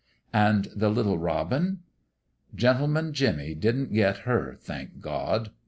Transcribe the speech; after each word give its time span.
"And 0.49 0.67
the 0.75 0.89
little 0.89 1.19
robin?"" 1.19 1.81
Gentleman 2.55 3.13
Jimmie 3.13 3.53
didn't 3.53 3.93
get 3.93 4.17
her, 4.25 4.57
thank 4.59 4.99
God 4.99 5.51